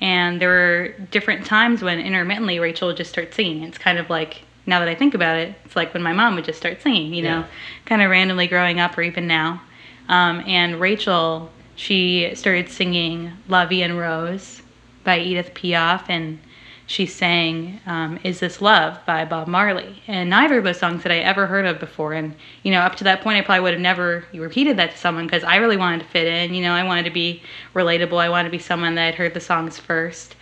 [0.00, 3.62] and there were different times when intermittently Rachel would just start singing.
[3.62, 6.34] It's kind of like now that I think about it, it's like when my mom
[6.34, 7.44] would just start singing, you know, Yeah.
[7.86, 9.62] kind of randomly growing up or even now.
[10.08, 14.62] Um, and Rachel, she started singing Vie en Rose
[15.04, 16.38] by Edith Piaf, and
[16.86, 20.02] she sang um, Is This Love by Bob Marley.
[20.06, 22.12] And neither of those songs that I ever heard of before.
[22.12, 24.96] And, you know, up to that point, I probably would have never repeated that to
[24.96, 26.54] someone because I really wanted to fit in.
[26.54, 27.42] You know, I wanted to be
[27.74, 28.18] relatable.
[28.18, 30.36] I wanted to be someone that had heard the songs first.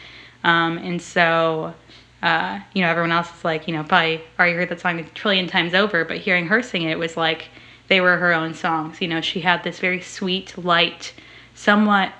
[0.44, 1.72] Um, and so,
[2.22, 5.04] uh, you know, everyone else is like, you know, probably already heard that song a
[5.10, 7.48] trillion times over, but hearing her sing it was like
[7.88, 9.00] they were her own songs.
[9.00, 11.12] You know, she had this very sweet, light,
[11.54, 12.12] somewhat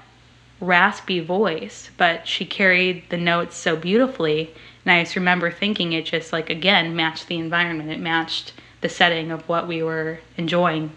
[0.60, 4.54] raspy voice, but she carried the notes so beautifully.
[4.84, 7.90] And I just remember thinking it just like again matched the environment.
[7.90, 10.92] It matched the setting of what we were enjoying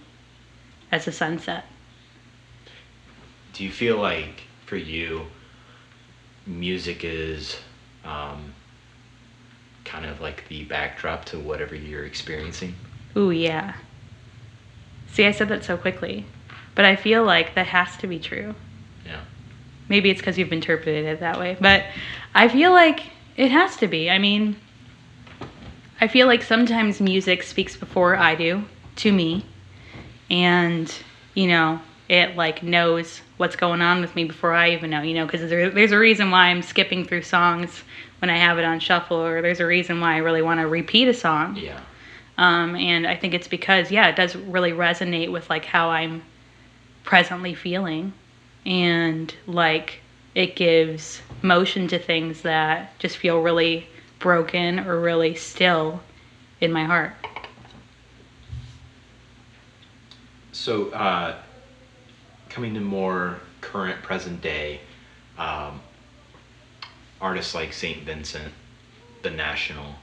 [0.91, 1.65] as a sunset.
[3.53, 5.25] Do you feel like for you,
[6.45, 7.57] music is
[8.05, 8.53] um,
[9.85, 12.75] kind of like the backdrop to whatever you're experiencing?
[13.15, 13.73] Ooh, yeah.
[15.17, 16.25] See, I said that so quickly,
[16.75, 18.53] but I feel like that has to be true.
[19.03, 19.21] Yeah.
[19.89, 21.85] Maybe it's because you've interpreted it that way, but
[22.35, 22.99] I feel like
[23.35, 24.11] it has to be.
[24.11, 24.57] I mean,
[25.99, 28.63] I feel like sometimes music speaks before I do
[28.97, 29.43] to me,
[30.29, 30.93] and
[31.33, 35.15] you know, it like knows what's going on with me before I even know, you
[35.15, 37.81] know, because there, there's a reason why I'm skipping through songs
[38.19, 40.67] when I have it on shuffle, or there's a reason why I really want to
[40.67, 41.55] repeat a song.
[41.55, 41.79] Yeah.
[42.37, 46.23] Um, and I think it's because, yeah, it does really resonate with like how I'm
[47.03, 48.13] presently feeling.
[48.65, 50.01] And like
[50.35, 53.87] it gives motion to things that just feel really
[54.19, 56.01] broken or really still
[56.61, 57.13] in my heart.
[60.51, 61.35] So, uh,
[62.49, 64.81] coming to more current present day,
[65.37, 65.81] um,
[67.21, 68.03] artists like St.
[68.03, 68.53] Vincent,
[69.21, 69.95] The National,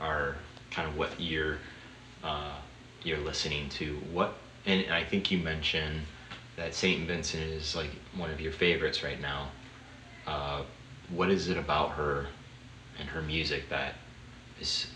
[0.00, 0.36] are
[0.72, 1.58] kind of what you're
[2.24, 2.54] uh,
[3.04, 3.96] you're listening to.
[4.12, 4.34] What
[4.66, 6.02] and I think you mentioned
[6.56, 7.06] that St.
[7.06, 9.48] Vincent is like one of your favorites right now.
[10.26, 10.62] Uh,
[11.10, 12.26] what is it about her
[12.98, 13.94] and her music that
[14.60, 14.86] is,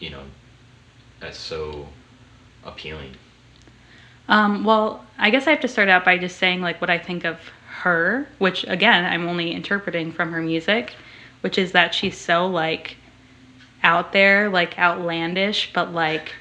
[0.00, 0.22] you know,
[1.20, 1.86] that's so
[2.64, 3.14] appealing?
[4.28, 6.98] Um, well, I guess I have to start out by just saying like what I
[6.98, 7.38] think of
[7.68, 10.94] her, which again I'm only interpreting from her music,
[11.42, 12.96] which is that she's so like
[13.82, 16.34] out there, like outlandish, but like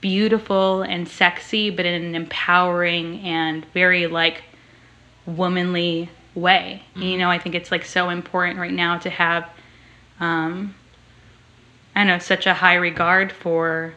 [0.00, 4.42] beautiful and sexy, but in an empowering and very like
[5.26, 6.82] womanly way.
[6.96, 7.10] Mhm.
[7.12, 9.48] You know, I think it's like so important right now to have,
[10.20, 10.74] um,
[11.94, 13.94] I don't know, such a high regard for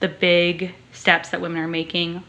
[0.00, 2.22] the big steps that women are making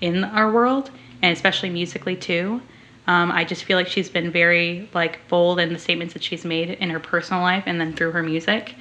[0.00, 0.90] in our world,
[1.22, 2.60] and especially musically too.
[3.06, 6.44] Um, I just feel like she's been very like bold in the statements that she's
[6.44, 8.74] made in her personal life and then through her music.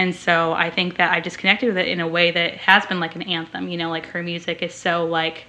[0.00, 2.86] And so I think that I just connected with it in a way that has
[2.86, 3.68] been like an anthem.
[3.68, 5.44] You know, like her music is so like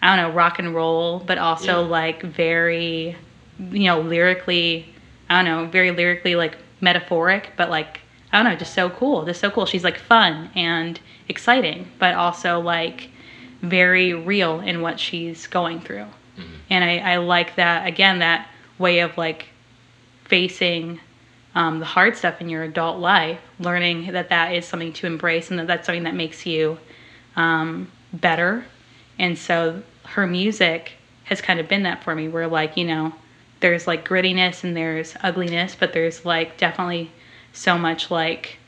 [0.00, 1.88] I don't know, rock and roll, but also Yeah.
[1.88, 3.16] like very,
[3.58, 4.94] you know, lyrically,
[5.28, 7.98] I don't know, very lyrically like metaphoric, but like,
[8.32, 9.24] I don't know, just so cool.
[9.24, 9.66] Just so cool.
[9.66, 13.08] She's like fun and exciting, but also like
[13.62, 16.06] very real in what she's going through.
[16.38, 16.44] Mhm.
[16.70, 18.46] And I, I like that, again, that
[18.78, 19.46] way of like
[20.26, 21.00] facing
[21.54, 25.50] um, the hard stuff in your adult life, learning that that is something to embrace
[25.50, 26.78] and that that's something that makes you
[27.36, 28.64] um, better.
[29.18, 30.92] And so her music
[31.24, 33.12] has kind of been that for me, where like, you know,
[33.60, 37.10] there's like grittiness and there's ugliness, but there's like definitely
[37.52, 38.58] so much like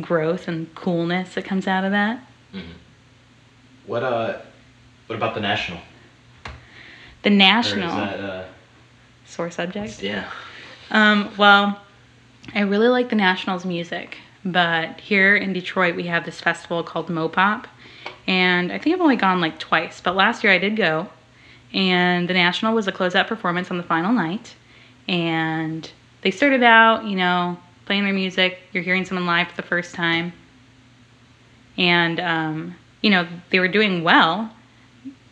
[0.00, 2.24] growth and coolness that comes out of that.
[3.86, 4.38] What uh,
[5.08, 5.80] what about the national?
[7.22, 8.44] The Or is national that, uh,
[9.26, 10.00] sore subject.
[10.02, 10.30] yeah.
[10.90, 11.80] Um, well,
[12.54, 17.08] I really like the Nationals music, but here in Detroit we have this festival called
[17.08, 17.66] Mopop,
[18.26, 21.08] and I think I've only gone like twice, but last year I did go,
[21.72, 24.54] and the National was a closeout performance on the final night,
[25.06, 25.88] and
[26.22, 28.58] they started out, you know, playing their music.
[28.72, 30.32] You're hearing someone live for the first time,
[31.78, 34.50] and um, you know they were doing well,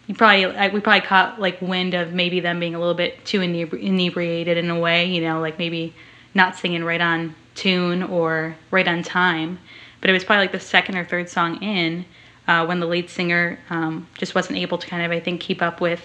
[0.08, 3.38] you probably we probably caught like wind of maybe them being a little bit too
[3.40, 5.94] inebri- inebriated in a way you know like maybe
[6.34, 9.58] not singing right on tune or right on time.
[10.00, 12.04] But it was probably like the second or third song in
[12.46, 15.60] uh, when the lead singer um, just wasn't able to kind of i think keep
[15.60, 16.02] up with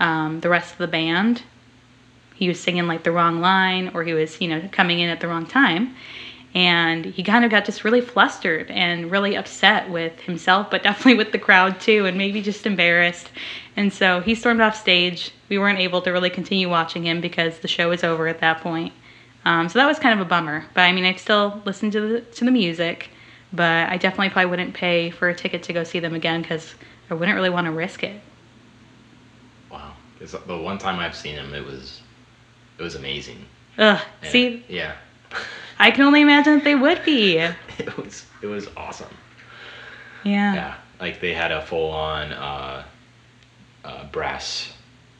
[0.00, 1.42] um, the rest of the band.
[2.34, 5.20] He was singing like the wrong line or he was you know coming in at
[5.20, 5.94] the wrong time
[6.54, 11.14] and he kind of got just really flustered and really upset with himself but definitely
[11.14, 13.30] with the crowd too and maybe just embarrassed.
[13.76, 15.32] And so he stormed off stage.
[15.48, 18.60] We weren't able to really continue watching him because the show was over at that
[18.60, 18.92] point.
[19.44, 20.66] Um, so that was kind of a bummer.
[20.74, 23.08] But i mean i still listened to the, to the music
[23.52, 26.74] but i definitely probably wouldn't pay for a ticket to go see them again because
[27.10, 28.20] i wouldn't really want to risk it.
[29.70, 29.92] Wow.
[30.20, 32.02] the one time I've seen him, it was
[32.78, 33.44] it was amazing.
[33.78, 34.00] ugh.
[34.22, 34.64] And- see?
[34.68, 34.94] Yeah.
[35.78, 37.36] i can only imagine that they would be
[37.78, 39.14] it was it was awesome.
[40.24, 40.74] yeah Yeah.
[41.00, 42.84] Like they had a full on uh,
[43.84, 44.72] uh, brass,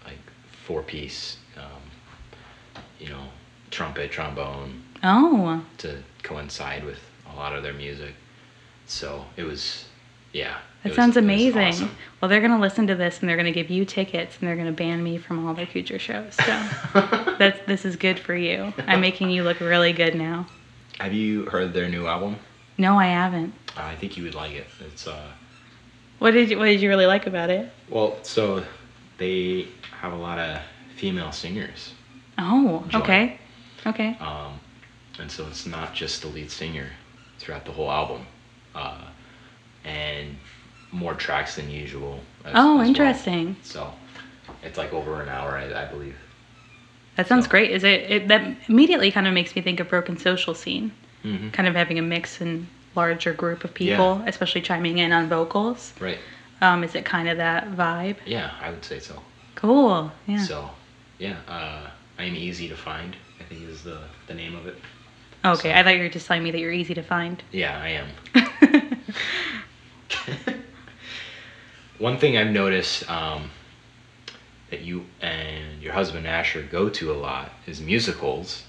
[0.04, 0.20] like
[0.64, 1.82] four piece, um,
[3.00, 3.24] you know,
[3.72, 7.00] trumpet, trombone oh to coincide with
[7.32, 8.14] a lot of their music.
[8.86, 9.86] So it was
[10.32, 10.58] Yeah.
[10.82, 11.58] That was- sounds amazing.
[11.68, 11.90] awesome.
[12.20, 14.48] Well, they're going to listen to this and they're going to give you tickets and
[14.48, 16.34] they're going to ban me from all their future shows.
[16.34, 18.72] So that's this is good for you.
[18.86, 20.46] I'm making you look really good now.
[20.98, 22.36] Have you heard their new album?
[22.78, 23.54] No, I haven't.
[23.76, 24.66] I think you would like it.
[24.80, 25.28] It's uh
[26.18, 27.70] What did you What did you really like about it?
[27.88, 28.64] well, so
[29.18, 29.68] they
[30.00, 30.60] have a lot of
[30.96, 31.92] female singers.
[32.38, 32.98] Oh, Joy.
[33.00, 33.38] okay,
[33.86, 34.16] okay.
[34.20, 34.58] Um,
[35.20, 36.88] and so it's not just the lead singer
[37.38, 38.26] throughout the whole album.
[38.74, 39.04] Uh,
[39.84, 40.36] and
[40.92, 42.20] more tracks than usual.
[42.44, 42.86] as- Oh, as well.
[42.86, 43.56] interesting.
[43.62, 43.92] So
[44.62, 46.16] it's like over an hour, I, I believe.
[47.16, 47.70] That sounds So- great.
[47.70, 48.28] Is it, it?
[48.28, 51.98] That immediately kind of makes me think of Broken Social Scene, hmm kind of having
[51.98, 55.92] a mix and larger group of people, especially chiming in on vocals.
[56.00, 56.18] Right.
[56.60, 58.16] Um, is it kind of that vibe?
[58.26, 59.20] Yeah, I would say so.
[59.56, 60.12] Cool.
[60.26, 60.38] Yeah.
[60.44, 60.70] So,
[61.18, 61.88] yeah, uh,
[62.18, 63.16] I'm easy to find.
[63.40, 64.76] I think is the the name of it.
[65.44, 67.42] okay, so- I thought you were just telling me that you're easy to find.
[67.52, 68.08] Yeah, I am.
[72.02, 73.52] One thing I've noticed um,
[74.70, 78.64] that you and your husband Asher go to a lot is musicals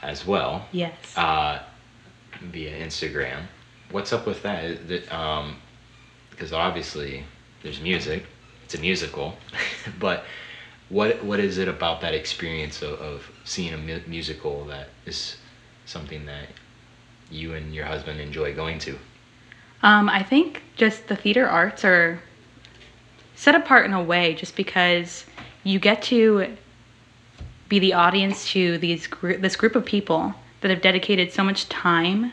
[0.00, 0.94] as well yes.
[1.14, 1.58] uh,
[2.40, 3.42] via Instagram.
[3.90, 4.88] What's up with that?
[4.88, 5.58] That um,
[6.30, 7.24] because obviously
[7.62, 8.24] there's music,
[8.64, 9.34] it's a musical,
[10.00, 10.24] but
[10.88, 15.36] what what is it about that experience of, of seeing a mu- musical that is
[15.84, 16.48] something that
[17.30, 18.98] you and your husband enjoy going to?
[19.82, 22.20] Um, I think just the theater arts are
[23.34, 25.24] set apart in a way just because
[25.64, 26.56] you get to
[27.68, 31.68] be the audience to these gr- this group of people that have dedicated so much
[31.68, 32.32] time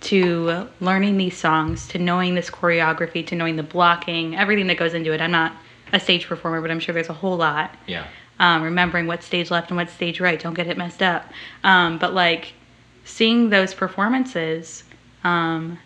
[0.00, 4.92] to learning these songs, to knowing this choreography, to knowing the blocking, everything that goes
[4.92, 5.20] into it.
[5.22, 5.52] I'm not
[5.94, 8.04] a stage performer, but I'm sure there's a whole lot Yeah.
[8.38, 10.38] um, remembering what stage left and what stage right.
[10.38, 11.24] Don't get it messed up.
[11.62, 12.52] Um, but like
[13.06, 14.84] seeing those performances
[15.22, 15.78] um,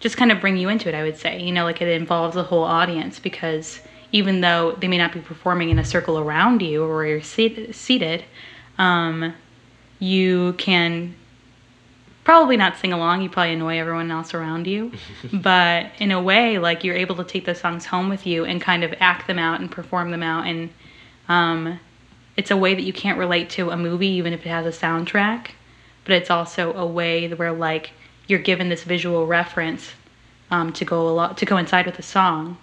[0.00, 1.40] just kind of bring you into it, I would say.
[1.40, 3.80] You know, like it involves the whole audience because
[4.12, 7.22] even though they may not be performing in a circle around you or where you're
[7.22, 8.24] seated, seated
[8.78, 9.34] um,
[9.98, 11.14] you can
[12.24, 13.22] probably not sing along.
[13.22, 14.92] You probably annoy everyone else around you.
[15.32, 18.60] but in a way, like you're able to take those songs home with you and
[18.60, 20.46] kind of act them out and perform them out.
[20.46, 20.70] And
[21.28, 21.78] um,
[22.36, 24.76] it's a way that you can't relate to a movie, even if it has a
[24.76, 25.50] soundtrack.
[26.04, 27.92] But it's also a way where like
[28.26, 29.92] you're given this visual reference
[30.50, 32.56] um, to go a lot to coincide with the song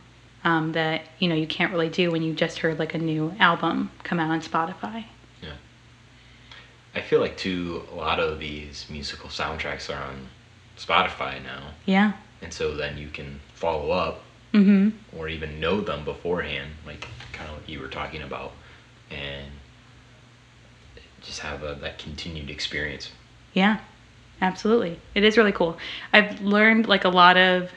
[0.43, 3.33] um, that you know you can't really do when you just heard like a new
[3.39, 5.05] album come out on Spotify.
[5.41, 5.53] Yeah,
[6.95, 10.27] I feel like too a lot of these musical soundtracks are on
[10.77, 12.13] Spotify now, Yeah.
[12.41, 14.21] and so then you can follow up
[14.53, 15.17] Mm-hmm.
[15.17, 18.51] or even know them beforehand, like kind of what you were talking about,
[19.09, 19.47] and
[21.23, 23.09] just have a, that continued experience.
[23.55, 23.79] Yeah,
[24.43, 24.99] absolutely.
[25.15, 25.77] It is really cool.
[26.11, 27.71] I've learned like a lot of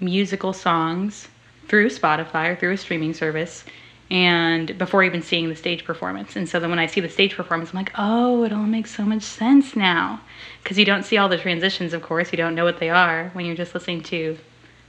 [0.00, 1.28] musical songs
[1.68, 3.64] through Spotify or through a streaming service
[4.10, 6.36] and before even seeing the stage performance.
[6.36, 8.94] And so then when I see the stage performance, I'm like, oh, it all makes
[8.94, 10.20] so much sense now.
[10.62, 12.30] Because you don't see all the transitions, of course.
[12.32, 14.36] You don't know what they are when you're just listening to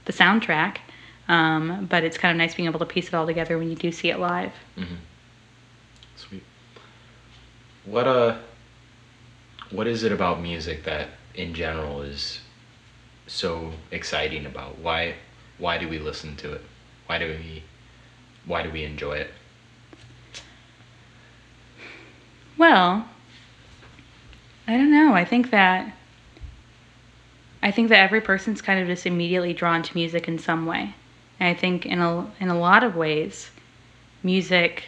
[0.04, 0.78] the soundtrack.
[1.28, 3.76] Um, but it's kind of nice being able to piece it all together when you
[3.76, 4.52] do see it live.
[6.16, 6.42] Sweet.
[7.84, 8.36] What uh
[9.70, 12.40] what is it about music that in general is
[13.26, 14.78] so exciting about?
[14.78, 15.14] Why
[15.58, 16.62] why do we listen to it?
[17.06, 17.62] Why do we
[18.44, 19.30] why do we enjoy it?
[22.58, 23.06] Well,
[24.66, 25.14] I don't know.
[25.14, 25.92] I think that
[27.62, 30.94] I think that every person's kind of just immediately drawn to music in some way.
[31.40, 33.50] And I think in a in a lot of ways,
[34.22, 34.84] music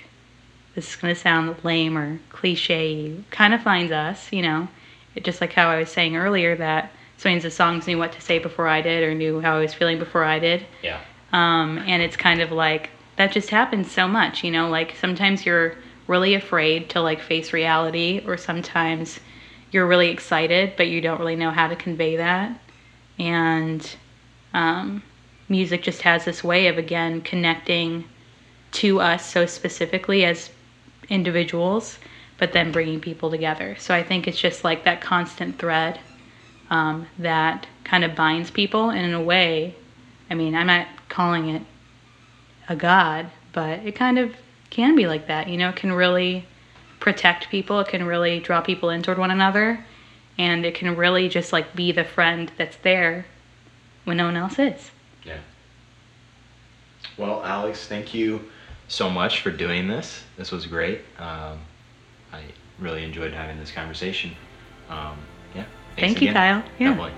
[0.79, 4.69] this is going to sound lame or cliche, kind of finds us, you know.
[5.17, 8.21] It, just like how I was saying earlier that sometimes the songs knew what to
[8.21, 10.65] say before I did or knew how I was feeling before I did.
[10.85, 11.01] Yeah.
[11.33, 15.45] Um, and it's kind of like that just happens so much, you know, like sometimes
[15.45, 15.75] you're
[16.07, 19.19] really afraid to like face reality or sometimes
[19.73, 22.57] you're really excited but you don't really know how to convey that.
[23.19, 23.97] And
[24.55, 25.03] um,
[25.49, 28.05] music just has this way of again connecting
[28.71, 30.51] to us so specifically as
[31.09, 31.99] individuals
[32.39, 33.75] but then bringing people together.
[33.81, 35.99] So I think it's just like that constant thread
[36.71, 39.75] um, that kind of binds people and in a way
[40.31, 41.63] I mean, I'm not calling it
[42.69, 44.35] a god, but it kind of
[44.71, 45.49] can be like that.
[45.49, 46.47] You know, it can really
[47.01, 49.85] protect people, it can really draw people in toward one another,
[50.37, 53.27] and it can really just like be the friend that's there
[54.05, 54.91] when no one else is.
[55.25, 55.39] Yeah.
[57.17, 58.51] Well, Alex, thank you
[58.89, 60.25] so much for doing this.
[60.37, 61.03] This was great.
[61.19, 61.61] Um,
[62.33, 62.43] I
[62.79, 64.33] really enjoyed having this conversation.
[64.89, 65.19] Um,
[65.55, 65.65] yeah.
[65.97, 66.63] Thank you, again.
[66.63, 66.71] Kyle.
[66.79, 66.89] Yeah.
[66.89, 67.13] Definitely.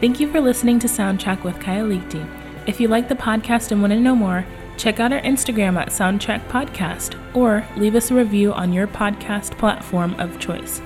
[0.00, 2.26] Thank you for listening to Soundtrack with Kyle Liechty.
[2.66, 4.46] If you like the podcast and want to know more,
[4.80, 9.56] check out our Instagram at Soundtrack Podcast or leave us a review on your podcast
[9.58, 10.80] platform of choice.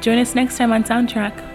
[0.00, 1.49] Join us next time on Soundtrack.